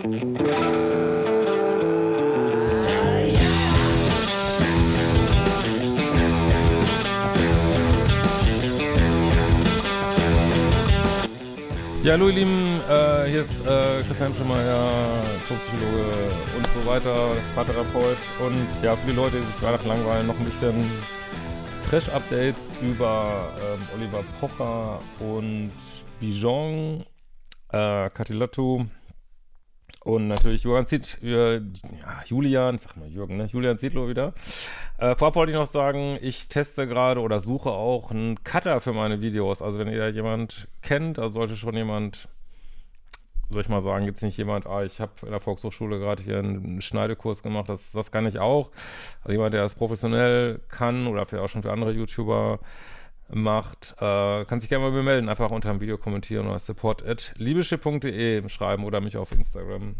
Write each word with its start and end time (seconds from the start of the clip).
Ja, 0.00 0.06
hallo 12.12 12.28
ihr 12.28 12.34
Lieben, 12.34 12.80
äh, 12.88 13.28
hier 13.28 13.42
ist 13.42 13.66
äh, 13.66 14.02
Christian 14.06 14.32
Schemeier, 14.34 14.90
Psychologe 15.44 16.06
und 16.56 16.66
so 16.68 16.86
weiter, 16.86 17.36
Paartherapeut. 17.54 18.16
Und 18.38 18.66
ja, 18.82 18.96
für 18.96 19.10
die 19.10 19.16
Leute, 19.16 19.36
die 19.36 19.44
sich 19.44 19.62
Weihnachten 19.62 19.88
langweilen, 19.88 20.26
noch 20.26 20.38
ein 20.38 20.46
bisschen 20.46 20.90
Trash-Updates 21.90 22.72
über 22.80 23.50
ähm, 23.60 23.86
Oliver 23.94 24.24
Pocher 24.40 24.98
und 25.18 25.72
Bijon, 26.20 27.04
äh, 27.70 28.08
Katilatu 28.08 28.86
und 30.14 30.28
natürlich 30.28 30.62
Julian, 30.62 30.86
Ziet, 30.86 31.18
äh, 31.22 31.56
ja, 31.56 31.62
Julian, 32.24 32.78
sag 32.78 32.96
mal 32.96 33.08
Jürgen, 33.08 33.36
ne? 33.36 33.46
Julian 33.46 33.78
Zietlow 33.78 34.08
wieder. 34.08 34.32
Äh, 34.98 35.16
vorab 35.16 35.36
wollte 35.36 35.52
ich 35.52 35.58
noch 35.58 35.66
sagen, 35.66 36.18
ich 36.20 36.48
teste 36.48 36.86
gerade 36.86 37.20
oder 37.20 37.40
suche 37.40 37.70
auch 37.70 38.10
einen 38.10 38.42
Cutter 38.44 38.80
für 38.80 38.92
meine 38.92 39.20
Videos. 39.20 39.62
Also 39.62 39.78
wenn 39.78 39.88
ihr 39.88 39.98
da 39.98 40.08
jemand 40.08 40.68
kennt, 40.82 41.18
also 41.18 41.34
sollte 41.34 41.56
schon 41.56 41.76
jemand, 41.76 42.28
soll 43.50 43.62
ich 43.62 43.68
mal 43.68 43.80
sagen, 43.80 44.06
jetzt 44.06 44.22
nicht 44.22 44.36
jemand, 44.36 44.66
ah, 44.66 44.84
ich 44.84 45.00
habe 45.00 45.12
in 45.22 45.30
der 45.30 45.40
Volkshochschule 45.40 45.98
gerade 45.98 46.22
hier 46.22 46.38
einen 46.38 46.80
Schneidekurs 46.82 47.42
gemacht, 47.42 47.68
das, 47.68 47.92
das 47.92 48.12
kann 48.12 48.26
ich 48.26 48.38
auch. 48.38 48.70
Also 49.22 49.32
jemand, 49.32 49.54
der 49.54 49.62
das 49.62 49.74
professionell 49.74 50.60
kann 50.68 51.06
oder 51.06 51.26
vielleicht 51.26 51.44
auch 51.44 51.48
schon 51.48 51.62
für 51.62 51.72
andere 51.72 51.92
YouTuber 51.92 52.60
macht, 53.32 53.94
äh, 53.98 54.44
kann 54.44 54.60
sich 54.60 54.68
gerne 54.68 54.90
mal 54.90 55.02
melden, 55.02 55.28
einfach 55.28 55.50
unter 55.50 55.70
dem 55.70 55.80
Video 55.80 55.98
kommentieren 55.98 56.46
oder 56.46 56.58
support 56.58 57.06
at 57.06 57.32
liebeschiff.de 57.36 58.48
schreiben 58.48 58.84
oder 58.84 59.00
mich 59.00 59.16
auf 59.16 59.32
Instagram 59.32 59.94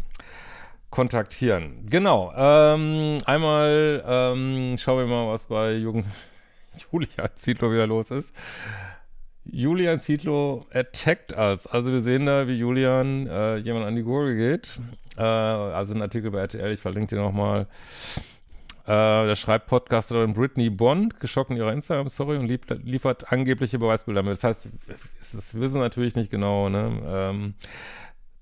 kontaktieren. 0.89 1.87
Genau, 1.89 2.33
ähm, 2.35 3.17
einmal 3.25 4.03
ähm, 4.05 4.77
schauen 4.77 4.99
wir 4.99 5.05
mal, 5.07 5.31
was 5.31 5.47
bei 5.47 5.73
Jugend 5.73 6.05
Julian 6.91 7.29
Zietlow 7.35 7.71
wieder 7.71 7.87
los 7.87 8.11
ist. 8.11 8.35
Julian 9.45 9.99
Zietlow 9.99 10.67
attacked 10.71 11.33
us. 11.33 11.65
Also 11.65 11.91
wir 11.91 12.01
sehen 12.01 12.27
da, 12.27 12.47
wie 12.47 12.53
Julian 12.53 13.27
äh, 13.27 13.57
jemand 13.57 13.85
an 13.85 13.95
die 13.95 14.03
Gurgel 14.03 14.35
geht. 14.35 14.79
Äh, 15.17 15.23
also 15.23 15.93
ein 15.93 16.01
Artikel 16.01 16.31
bei 16.31 16.39
RTL, 16.39 16.71
ich 16.71 16.79
verlinke 16.79 17.15
den 17.15 17.23
nochmal. 17.23 17.67
Äh, 18.91 19.27
da 19.27 19.35
schreibt 19.37 19.67
Podcasterin 19.67 20.33
Brittany 20.33 20.69
Bond, 20.69 21.21
geschockt 21.21 21.49
in 21.49 21.55
ihrer 21.55 21.71
Instagram-Story 21.71 22.35
und 22.35 22.47
lief, 22.47 22.59
liefert 22.83 23.31
angebliche 23.31 23.79
Beweisbilder 23.79 24.21
mit. 24.21 24.33
Das 24.33 24.43
heißt, 24.43 24.69
das 25.17 25.57
wissen 25.57 25.79
natürlich 25.79 26.15
nicht 26.15 26.29
genau, 26.29 26.67
ne? 26.67 27.01
Ähm, 27.07 27.53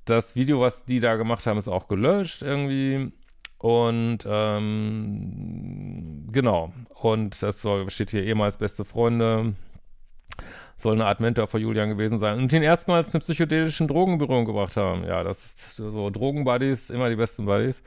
das 0.06 0.36
Video, 0.36 0.60
was 0.60 0.86
die 0.86 1.00
da 1.00 1.18
gemacht 1.18 1.46
haben, 1.46 1.60
ist 1.60 1.68
auch 1.68 1.88
gelöscht 1.88 2.42
irgendwie. 2.42 3.12
Und 3.60 4.26
ähm, 4.28 6.28
genau. 6.32 6.74
Und 6.96 7.44
das 7.44 7.62
soll, 7.62 7.88
steht 7.92 8.10
hier 8.10 8.24
ehemals 8.24 8.58
beste 8.58 8.86
Freunde. 8.86 9.54
Soll 10.78 10.96
eine 10.96 11.06
Art 11.06 11.20
Mentor 11.20 11.46
für 11.46 11.60
Julian 11.60 11.90
gewesen 11.90 12.18
sein. 12.18 12.40
Und 12.40 12.52
ihn 12.54 12.64
erstmals 12.64 13.14
mit 13.14 13.22
psychedelischen 13.22 13.88
Drogenberührung 13.88 14.46
gebracht 14.46 14.78
haben. 14.78 15.04
Ja, 15.04 15.24
das 15.24 15.46
ist 15.46 15.76
so 15.76 16.10
Drogenbuddies, 16.10 16.90
immer 16.90 17.08
die 17.08 17.18
besten 17.18 17.46
Buddies. 17.46 17.84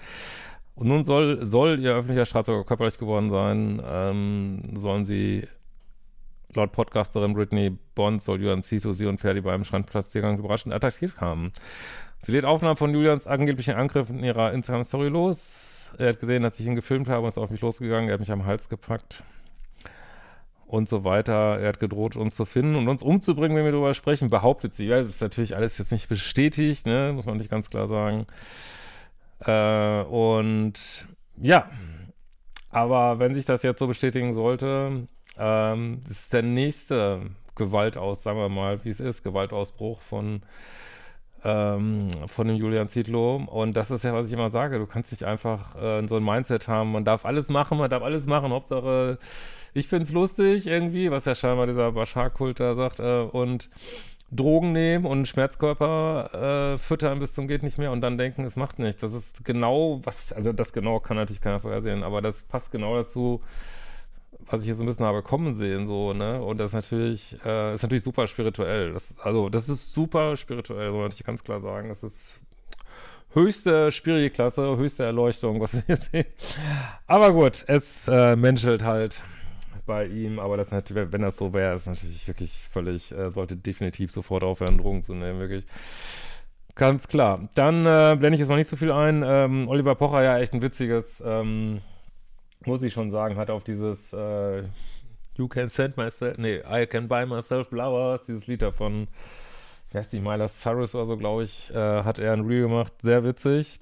Und 0.74 0.88
nun 0.88 1.04
soll, 1.04 1.44
soll 1.44 1.80
ihr 1.80 1.94
öffentlicher 1.94 2.44
sogar 2.44 2.64
körperlich 2.64 2.98
geworden 2.98 3.30
sein. 3.30 3.82
Ähm, 3.84 4.74
sollen 4.76 5.04
sie 5.04 5.46
laut 6.54 6.72
Podcasterin 6.72 7.34
Britney 7.34 7.76
Bond 7.94 8.22
soll 8.22 8.40
Julian 8.40 8.62
Zito 8.62 8.92
sie 8.92 9.06
und 9.06 9.20
Ferdi 9.20 9.40
beim 9.40 9.64
Strandplatziergang 9.64 10.38
überraschend 10.38 10.74
attackiert 10.74 11.20
haben. 11.20 11.52
Sie 12.20 12.32
lädt 12.32 12.44
Aufnahmen 12.44 12.76
von 12.76 12.92
Julians 12.92 13.26
angeblichen 13.26 13.74
Angriff 13.74 14.08
in 14.10 14.22
ihrer 14.22 14.52
Instagram-Story 14.52 15.08
los. 15.08 15.92
Er 15.98 16.10
hat 16.10 16.20
gesehen, 16.20 16.42
dass 16.42 16.58
ich 16.58 16.66
ihn 16.66 16.76
gefilmt 16.76 17.08
habe 17.08 17.22
und 17.22 17.28
ist 17.28 17.38
auf 17.38 17.50
mich 17.50 17.60
losgegangen. 17.60 18.08
Er 18.08 18.14
hat 18.14 18.20
mich 18.20 18.32
am 18.32 18.46
Hals 18.46 18.68
gepackt 18.68 19.24
und 20.66 20.88
so 20.88 21.04
weiter. 21.04 21.58
Er 21.58 21.68
hat 21.68 21.80
gedroht, 21.80 22.16
uns 22.16 22.34
zu 22.34 22.44
finden 22.44 22.76
und 22.76 22.88
uns 22.88 23.02
umzubringen, 23.02 23.56
wenn 23.56 23.64
wir 23.64 23.72
darüber 23.72 23.92
sprechen, 23.92 24.30
behauptet 24.30 24.74
sie. 24.74 24.86
Ja, 24.86 24.98
es 24.98 25.08
ist 25.08 25.20
natürlich 25.20 25.54
alles 25.56 25.76
jetzt 25.78 25.92
nicht 25.92 26.08
bestätigt, 26.08 26.86
ne? 26.86 27.12
muss 27.14 27.26
man 27.26 27.36
nicht 27.36 27.50
ganz 27.50 27.68
klar 27.68 27.88
sagen. 27.88 28.26
Äh, 29.44 30.02
und 30.04 31.06
ja, 31.40 31.70
aber 32.70 33.18
wenn 33.18 33.34
sich 33.34 33.44
das 33.44 33.62
jetzt 33.62 33.78
so 33.78 33.86
bestätigen 33.86 34.34
sollte, 34.34 35.08
ähm, 35.38 36.02
ist 36.08 36.32
der 36.32 36.42
nächste 36.42 37.30
Gewaltaus, 37.54 38.22
sagen 38.22 38.38
wir 38.38 38.48
mal, 38.48 38.84
wie 38.84 38.90
es 38.90 39.00
ist, 39.00 39.22
Gewaltausbruch 39.22 40.00
von 40.00 40.42
ähm, 41.44 42.08
von 42.26 42.46
dem 42.46 42.56
Julian 42.56 42.88
Zietlow. 42.88 43.36
Und 43.46 43.76
das 43.76 43.90
ist 43.90 44.04
ja, 44.04 44.12
was 44.14 44.26
ich 44.26 44.32
immer 44.32 44.50
sage. 44.50 44.78
Du 44.78 44.86
kannst 44.86 45.10
nicht 45.10 45.24
einfach 45.24 45.74
äh, 45.76 46.06
so 46.06 46.16
ein 46.16 46.24
Mindset 46.24 46.68
haben. 46.68 46.92
Man 46.92 47.04
darf 47.04 47.24
alles 47.24 47.48
machen, 47.48 47.78
man 47.78 47.90
darf 47.90 48.02
alles 48.02 48.26
machen. 48.26 48.52
Hauptsache, 48.52 49.18
ich 49.74 49.88
finde 49.88 50.04
es 50.04 50.12
lustig 50.12 50.66
irgendwie, 50.66 51.10
was 51.10 51.24
ja 51.24 51.34
scheinbar 51.34 51.66
dieser 51.66 51.92
Bashar-Kult 51.92 52.60
da 52.60 52.74
sagt. 52.74 53.00
Äh, 53.00 53.22
und 53.22 53.70
Drogen 54.34 54.72
nehmen 54.72 55.04
und 55.04 55.28
Schmerzkörper 55.28 56.74
äh, 56.74 56.78
füttern 56.78 57.20
bis 57.20 57.34
zum 57.34 57.46
geht 57.46 57.62
nicht 57.62 57.78
mehr 57.78 57.92
und 57.92 58.00
dann 58.00 58.16
denken, 58.16 58.44
es 58.44 58.56
macht 58.56 58.78
nichts. 58.78 59.02
Das 59.02 59.12
ist 59.12 59.44
genau 59.44 60.00
was, 60.04 60.32
also 60.32 60.52
das 60.52 60.72
genau 60.72 61.00
kann 61.00 61.18
natürlich 61.18 61.42
keiner 61.42 61.60
vorhersehen, 61.60 62.02
aber 62.02 62.22
das 62.22 62.40
passt 62.40 62.72
genau 62.72 62.96
dazu, 62.96 63.42
was 64.46 64.62
ich 64.62 64.68
jetzt 64.68 64.80
ein 64.80 64.86
bisschen 64.86 65.06
habe 65.06 65.22
kommen 65.22 65.52
sehen, 65.52 65.86
so, 65.86 66.14
ne? 66.14 66.42
Und 66.42 66.58
das 66.58 66.70
ist 66.70 66.74
natürlich, 66.74 67.36
äh, 67.44 67.74
ist 67.74 67.82
natürlich 67.82 68.02
super 68.02 68.26
spirituell. 68.26 68.92
Das, 68.92 69.16
also, 69.20 69.48
das 69.48 69.68
ist 69.68 69.92
super 69.92 70.36
spirituell, 70.36 70.90
so 70.90 70.98
möchte 70.98 71.20
ich 71.20 71.26
ganz 71.26 71.44
klar 71.44 71.60
sagen. 71.60 71.90
Das 71.90 72.02
ist 72.02 72.40
höchste 73.34 73.92
Spiri-Klasse, 73.92 74.76
höchste 74.76 75.04
Erleuchtung, 75.04 75.60
was 75.60 75.74
wir 75.74 75.82
hier 75.86 75.96
sehen. 75.96 76.26
Aber 77.06 77.32
gut, 77.32 77.64
es 77.66 78.08
äh, 78.08 78.34
menschelt 78.34 78.82
halt 78.82 79.22
bei 79.86 80.06
ihm, 80.06 80.38
aber 80.38 80.56
das 80.56 80.70
natürlich, 80.70 81.12
wenn 81.12 81.22
das 81.22 81.36
so 81.36 81.52
wäre, 81.52 81.74
ist 81.74 81.86
natürlich 81.86 82.26
wirklich 82.28 82.52
völlig, 82.70 83.12
äh, 83.12 83.30
sollte 83.30 83.56
definitiv 83.56 84.10
sofort 84.10 84.44
aufhören, 84.44 84.78
Drogen 84.78 85.02
zu 85.02 85.14
nehmen, 85.14 85.40
wirklich. 85.40 85.66
Ganz 86.74 87.06
klar. 87.06 87.48
Dann 87.54 87.84
äh, 87.84 88.16
blende 88.18 88.34
ich 88.34 88.40
jetzt 88.40 88.48
mal 88.48 88.56
nicht 88.56 88.68
so 88.68 88.76
viel 88.76 88.92
ein. 88.92 89.22
Ähm, 89.24 89.68
Oliver 89.68 89.94
Pocher, 89.94 90.22
ja, 90.22 90.38
echt 90.38 90.54
ein 90.54 90.62
witziges, 90.62 91.22
ähm, 91.24 91.80
muss 92.64 92.82
ich 92.82 92.92
schon 92.92 93.10
sagen, 93.10 93.36
hat 93.36 93.50
auf 93.50 93.64
dieses 93.64 94.12
äh, 94.12 94.62
You 95.36 95.48
can 95.48 95.68
send 95.68 95.96
myself, 95.96 96.38
nee, 96.38 96.60
I 96.70 96.86
can 96.86 97.08
buy 97.08 97.26
myself 97.26 97.68
flowers, 97.68 98.24
dieses 98.24 98.46
Lied 98.46 98.62
davon, 98.62 99.08
wie 99.90 99.98
heißt 99.98 100.12
die, 100.12 100.20
Myla 100.20 100.48
Cyrus 100.48 100.94
oder 100.94 101.06
so, 101.06 101.16
glaube 101.16 101.44
ich, 101.44 101.74
äh, 101.74 102.02
hat 102.04 102.18
er 102.18 102.32
ein 102.32 102.46
Reel 102.46 102.62
gemacht, 102.62 102.92
sehr 103.00 103.24
witzig. 103.24 103.80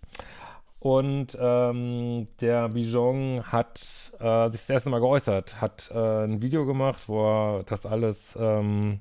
Und 0.80 1.36
ähm, 1.38 2.28
der 2.40 2.70
Bijon 2.70 3.42
hat 3.44 3.78
äh, 4.18 4.48
sich 4.48 4.60
das 4.60 4.70
erste 4.70 4.88
Mal 4.88 5.00
geäußert, 5.00 5.60
hat 5.60 5.90
äh, 5.94 6.24
ein 6.24 6.40
Video 6.40 6.64
gemacht, 6.64 7.06
wo 7.06 7.22
er 7.22 7.62
das 7.64 7.84
alles 7.84 8.34
ähm, 8.40 9.00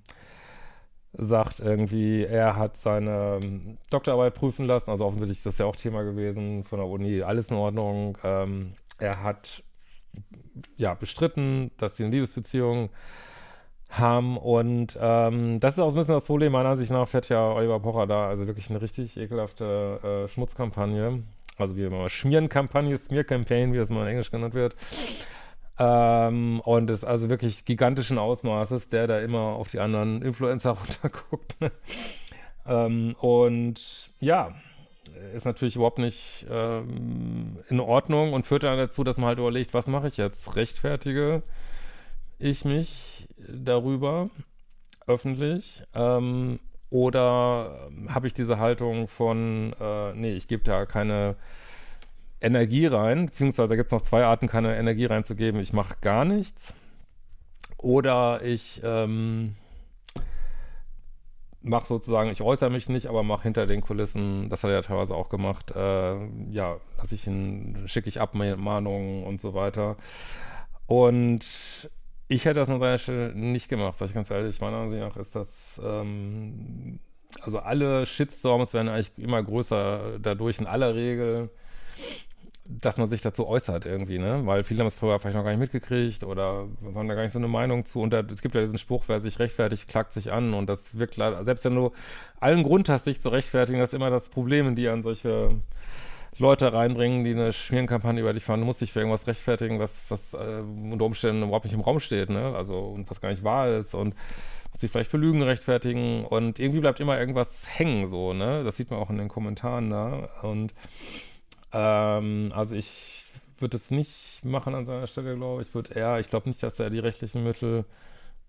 sagt, 1.14 1.62
irgendwie, 1.62 2.26
er 2.26 2.58
hat 2.58 2.76
seine 2.76 3.40
ähm, 3.42 3.78
Doktorarbeit 3.90 4.34
prüfen 4.34 4.66
lassen, 4.66 4.92
also 4.92 5.06
offensichtlich 5.06 5.38
ist 5.38 5.46
das 5.46 5.58
ja 5.58 5.66
auch 5.68 5.76
Thema 5.78 6.04
gewesen 6.04 6.66
von 6.66 6.80
der 6.80 6.88
Uni, 6.88 7.22
alles 7.22 7.48
in 7.48 7.56
Ordnung. 7.56 8.18
Ähm, 8.26 8.74
er 8.98 9.24
hat 9.24 9.64
ja 10.76 10.94
bestritten, 10.96 11.72
dass 11.78 11.96
sie 11.96 12.04
eine 12.04 12.12
Liebesbeziehung 12.14 12.90
haben. 13.90 14.38
Und 14.38 14.98
ähm, 15.02 15.62
das 15.62 15.76
ist 15.76 15.80
auch 15.80 15.90
ein 15.90 15.96
bisschen 15.96 16.14
das 16.14 16.26
Problem, 16.26 16.52
meiner 16.52 16.70
Ansicht 16.70 16.92
nach 16.92 17.08
fährt 17.08 17.30
ja 17.30 17.54
Oliver 17.54 17.80
Pocher 17.80 18.06
da 18.06 18.28
also 18.28 18.48
wirklich 18.48 18.70
eine 18.70 18.82
richtig 18.82 19.18
ekelhafte 19.18 20.26
äh, 20.26 20.28
Schmutzkampagne 20.28 21.24
also 21.60 21.76
wie 21.76 21.84
immer 21.84 22.10
Schmierenkampagne, 22.10 22.98
Smear-Campaign, 22.98 23.74
wie 23.74 23.78
das 23.78 23.90
mal 23.90 24.04
in 24.04 24.10
Englisch 24.10 24.32
genannt 24.32 24.54
wird. 24.54 24.76
Ähm, 25.78 26.60
und 26.62 26.90
ist 26.90 27.06
also 27.06 27.30
wirklich 27.30 27.64
gigantischen 27.66 28.18
Ausmaßes, 28.18 28.90
der 28.90 29.08
da 29.08 29.20
immer 29.20 29.40
auf 29.40 29.70
die 29.70 29.80
anderen 29.80 30.22
Influencer 30.22 30.72
runterguckt. 31.04 31.60
Ne? 31.62 31.72
Ähm, 32.68 33.16
und 33.20 34.10
ja, 34.20 34.54
ist 35.34 35.46
natürlich 35.46 35.76
überhaupt 35.76 36.00
nicht 36.00 36.46
ähm, 36.50 37.60
in 37.70 37.80
Ordnung 37.80 38.34
und 38.34 38.46
führt 38.46 38.64
dann 38.64 38.78
dazu, 38.78 39.04
dass 39.04 39.18
man 39.18 39.28
halt 39.28 39.40
überlegt, 39.40 39.74
was 39.74 39.88
mache 39.88 40.08
ich 40.08 40.18
jetzt? 40.18 40.56
Rechtfertige 40.56 41.44
ich 42.40 42.66
mich 42.66 43.28
darüber 43.38 44.30
öffentlich? 45.08 45.84
Ähm, 45.94 46.60
Oder 46.90 47.88
ähm, 47.88 48.14
habe 48.14 48.28
ich 48.28 48.34
diese 48.34 48.58
Haltung 48.58 49.08
von, 49.08 49.74
äh, 49.80 50.14
nee, 50.14 50.34
ich 50.34 50.48
gebe 50.48 50.64
da 50.64 50.86
keine 50.86 51.36
Energie 52.42 52.86
rein, 52.88 53.28
beziehungsweise 53.28 53.76
gibt 53.76 53.88
es 53.88 53.92
noch 53.92 54.02
zwei 54.02 54.24
Arten, 54.24 54.48
keine 54.48 54.78
Energie 54.78 55.06
reinzugeben. 55.06 55.60
Ich 55.60 55.74
mache 55.74 55.96
gar 56.02 56.26
nichts. 56.26 56.74
Oder 57.78 58.42
ich 58.44 58.82
ähm, 58.84 59.56
mache 61.62 61.88
sozusagen, 61.88 62.30
ich 62.32 62.42
äußere 62.42 62.70
mich 62.70 62.90
nicht, 62.90 63.08
aber 63.08 63.24
mache 63.24 63.44
hinter 63.44 63.68
den 63.68 63.82
Kulissen, 63.82 64.50
das 64.50 64.64
hat 64.64 64.70
er 64.70 64.78
ja 64.78 64.82
teilweise 64.82 65.16
auch 65.16 65.30
gemacht, 65.30 65.72
äh, 65.76 66.16
ja, 66.50 66.78
lasse 66.98 67.16
ich 67.16 67.28
ihn, 67.28 67.84
schicke 67.86 68.10
ich 68.10 68.20
Abmahnungen 68.20 69.24
und 69.24 69.42
so 69.42 69.54
weiter. 69.54 69.98
Und 70.88 71.46
ich 72.30 72.46
hätte 72.46 72.60
das 72.62 72.70
an 72.70 72.80
seiner 72.80 72.98
Stelle 72.98 73.36
nicht 73.36 73.68
gemacht, 73.68 73.98
sag 73.98 74.08
ich 74.08 74.14
ganz 74.14 74.32
ehrlich. 74.32 74.62
Meiner 74.62 74.78
Ansicht 74.78 75.02
nach 75.02 75.18
ist 75.18 75.36
das, 75.36 75.82
ähm, 75.84 77.00
also 77.42 77.60
alle 77.60 78.06
Shitstorms 78.06 78.74
werden 78.74 78.88
eigentlich 78.88 79.12
immer 79.18 79.44
größer 79.44 80.20
dadurch 80.20 80.60
in 80.60 80.68
aller 80.68 80.96
Regel 80.96 81.50
dass 82.70 82.98
man 82.98 83.08
sich 83.08 83.22
dazu 83.22 83.48
äußert 83.48 83.88
irgendwie, 83.88 84.20
ne? 84.20 84.42
Weil 84.46 84.64
viele 84.64 84.82
haben 84.82 84.88
es 84.88 84.96
vorher 84.96 85.20
vielleicht 85.20 85.36
noch 85.36 85.44
gar 85.44 85.50
nicht 85.50 85.60
mitgekriegt 85.60 86.24
oder 86.24 86.68
haben 86.94 87.08
da 87.08 87.16
gar 87.16 87.24
nicht 87.24 87.32
so 87.32 87.40
eine 87.40 87.48
Meinung 87.48 87.86
zu. 87.86 88.00
Und 88.00 88.12
da, 88.12 88.20
es 88.20 88.44
gibt 88.44 88.54
ja 88.54 88.62
diesen 88.62 88.78
Spruch, 88.78 89.06
wer 89.08 89.20
sich 89.20 89.40
rechtfertigt, 89.40 89.88
klagt 89.88 90.14
sich 90.14 90.32
an. 90.32 90.54
Und 90.54 90.70
das 90.70 90.98
wirkt 90.98 91.18
leider, 91.18 91.44
selbst 91.44 91.66
wenn 91.66 91.74
du 91.74 91.92
allen 92.40 92.62
Grund 92.62 92.88
hast, 92.88 93.06
sich 93.06 93.22
zu 93.22 93.30
rechtfertigen, 93.30 93.80
das 93.80 93.90
ist 93.90 93.96
immer 93.96 94.12
das 94.12 94.30
Problem, 94.30 94.76
die 94.76 94.88
an 94.88 95.02
solche 95.02 95.60
Leute 96.40 96.72
reinbringen, 96.72 97.24
die 97.24 97.32
eine 97.32 97.54
Schmierenkampagne 97.54 98.22
über 98.22 98.34
dich 98.34 98.44
fahren. 98.46 98.62
Du 98.62 98.66
musst 98.66 98.82
dich 98.82 98.94
für 98.94 99.00
irgendwas 99.00 99.28
rechtfertigen, 99.28 99.80
was, 99.80 100.06
was 100.10 100.34
äh, 100.34 100.62
unter 100.62 101.06
Umständen 101.06 101.44
überhaupt 101.44 101.66
nicht 101.66 101.74
im 101.74 101.82
Raum 101.82 102.00
steht, 102.00 102.30
ne? 102.30 102.56
Also, 102.56 102.80
und 102.80 103.10
was 103.10 103.22
gar 103.22 103.30
nicht 103.30 103.44
wahr 103.44 103.68
ist. 103.70 103.94
Und 103.94 104.16
musst 104.72 104.82
dich 104.82 104.92
vielleicht 104.92 105.12
für 105.12 105.18
Lügen 105.18 105.44
rechtfertigen. 105.44 106.26
Und 106.26 106.60
irgendwie 106.60 106.80
bleibt 106.80 107.00
immer 107.00 107.20
irgendwas 107.20 107.68
hängen, 107.78 108.08
so, 108.08 108.34
ne? 108.34 108.64
Das 108.64 108.78
sieht 108.78 108.90
man 108.90 109.00
auch 109.00 109.10
in 109.10 109.18
den 109.18 109.28
Kommentaren 109.28 109.90
da. 109.90 110.30
Und 110.42 110.74
ähm, 111.74 112.54
also 112.56 112.74
ich 112.74 113.26
würde 113.60 113.76
es 113.76 113.92
nicht 113.92 114.46
machen 114.46 114.76
an 114.76 114.86
seiner 114.86 115.08
Stelle, 115.08 115.36
glaube 115.36 115.62
ich. 115.62 115.74
Würde 115.74 115.94
eher, 115.94 116.20
ich 116.20 116.30
glaube 116.30 116.48
nicht, 116.48 116.64
dass 116.64 116.80
er 116.80 116.90
die 116.90 117.00
rechtlichen 117.00 117.44
Mittel 117.44 117.86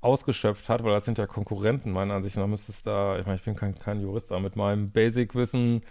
ausgeschöpft 0.01 0.69
hat, 0.69 0.83
weil 0.85 0.93
das 0.93 1.05
sind 1.05 1.19
ja 1.19 1.27
Konkurrenten, 1.27 1.93
meiner 1.93 2.15
Ansicht 2.15 2.37
nach 2.37 2.47
müsste 2.47 2.73
es 2.73 2.83
da, 2.83 3.19
ich 3.19 3.27
meine, 3.27 3.37
ich 3.37 3.45
bin 3.45 3.55
kein, 3.55 3.75
kein 3.75 4.01
Jurist, 4.01 4.33
aber 4.33 4.41
mit 4.41 4.57
meinem 4.57 4.91
Basic-Wissen 4.91 5.83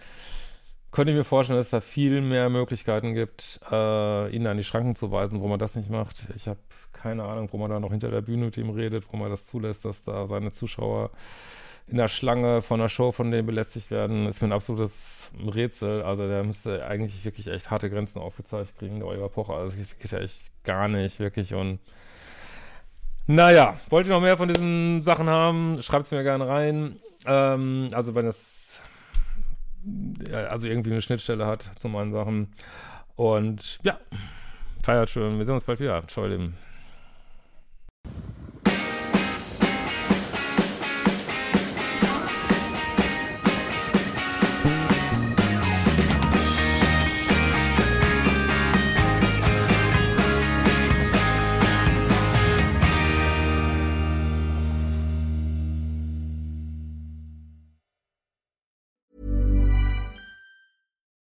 könnte 0.92 1.12
ich 1.12 1.18
mir 1.18 1.24
vorstellen, 1.24 1.58
dass 1.58 1.68
es 1.68 1.72
da 1.72 1.82
viel 1.82 2.22
mehr 2.22 2.50
Möglichkeiten 2.50 3.14
gibt, 3.14 3.60
äh, 3.72 4.36
ihn 4.36 4.48
an 4.48 4.58
die 4.58 4.64
Schranken 4.64 4.96
zu 4.96 5.12
weisen, 5.12 5.42
wo 5.42 5.48
man 5.48 5.60
das 5.60 5.76
nicht 5.76 5.90
macht. 5.90 6.28
Ich 6.36 6.48
habe 6.48 6.60
keine 6.94 7.24
Ahnung, 7.24 7.50
wo 7.52 7.58
man 7.58 7.70
da 7.70 7.80
noch 7.80 7.92
hinter 7.92 8.10
der 8.10 8.22
Bühne 8.22 8.46
mit 8.46 8.58
ihm 8.58 8.72
redet, 8.72 9.06
wo 9.12 9.18
man 9.18 9.30
das 9.30 9.46
zulässt, 9.46 9.86
dass 9.86 10.04
da 10.04 10.28
seine 10.28 10.52
Zuschauer 10.52 11.12
in 11.88 11.98
der 11.98 12.08
Schlange 12.08 12.62
von 12.62 12.80
der 12.80 12.90
Show 12.90 13.12
von 13.12 13.32
denen 13.32 13.48
belästigt 13.48 13.90
werden, 13.90 14.28
ist 14.28 14.42
mir 14.42 14.50
ein 14.50 14.54
absolutes 14.54 15.32
Rätsel. 15.44 16.04
Also 16.04 16.28
der 16.28 16.44
müsste 16.44 16.86
eigentlich 16.86 17.26
wirklich 17.26 17.48
echt 17.48 17.72
harte 17.72 17.90
Grenzen 17.90 18.20
aufgezeigt 18.20 18.78
kriegen, 18.78 19.00
der 19.00 19.08
Oliver 19.08 19.30
Pocher. 19.30 19.56
Also 19.56 19.78
das 19.78 19.98
geht 19.98 20.12
ja 20.12 20.20
echt 20.20 20.52
gar 20.64 20.88
nicht, 20.88 21.20
wirklich. 21.20 21.54
Und 21.54 21.80
naja, 23.26 23.80
wollt 23.90 24.08
ihr 24.08 24.14
noch 24.14 24.22
mehr 24.22 24.38
von 24.38 24.50
diesen 24.50 25.02
Sachen 25.02 25.30
haben? 25.30 25.82
Schreibt 25.82 26.06
es 26.06 26.12
mir 26.12 26.24
gerne 26.24 26.48
rein. 26.48 27.00
Ähm, 27.26 27.90
also 27.94 28.14
wenn 28.16 28.26
ja, 28.26 28.59
also 30.32 30.68
irgendwie 30.68 30.92
eine 30.92 31.02
Schnittstelle 31.02 31.46
hat 31.46 31.70
zu 31.80 31.88
meinen 31.88 32.12
Sachen. 32.12 32.50
Und 33.16 33.80
ja, 33.84 34.00
feiert 34.84 35.10
schön. 35.10 35.38
Wir 35.38 35.46
sehen 35.46 35.56
uns 35.56 35.64
bald 35.64 35.80
wieder. 35.80 36.08
Ciao, 36.08 36.26
Lieben. 36.26 36.56